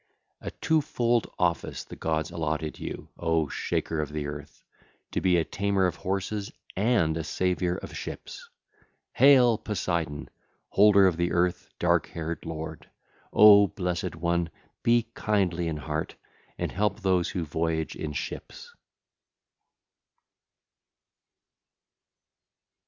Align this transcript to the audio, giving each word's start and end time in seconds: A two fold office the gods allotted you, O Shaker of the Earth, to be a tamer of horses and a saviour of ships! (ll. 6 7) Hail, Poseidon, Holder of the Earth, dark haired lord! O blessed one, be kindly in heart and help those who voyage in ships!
A 0.41 0.49
two 0.49 0.81
fold 0.81 1.31
office 1.37 1.83
the 1.83 1.95
gods 1.95 2.31
allotted 2.31 2.79
you, 2.79 3.09
O 3.19 3.47
Shaker 3.49 4.01
of 4.01 4.11
the 4.11 4.25
Earth, 4.25 4.63
to 5.11 5.21
be 5.21 5.37
a 5.37 5.45
tamer 5.45 5.85
of 5.85 5.97
horses 5.97 6.51
and 6.75 7.15
a 7.17 7.23
saviour 7.23 7.75
of 7.75 7.95
ships! 7.95 8.33
(ll. 8.33 8.33
6 8.33 8.39
7) 8.39 8.87
Hail, 9.29 9.57
Poseidon, 9.59 10.29
Holder 10.69 11.05
of 11.05 11.17
the 11.17 11.31
Earth, 11.31 11.69
dark 11.77 12.07
haired 12.07 12.47
lord! 12.47 12.89
O 13.31 13.67
blessed 13.67 14.15
one, 14.15 14.49
be 14.81 15.03
kindly 15.13 15.67
in 15.67 15.77
heart 15.77 16.15
and 16.57 16.71
help 16.71 17.01
those 17.01 17.29
who 17.29 17.43
voyage 17.45 17.95
in 17.95 18.11
ships! 18.13 18.73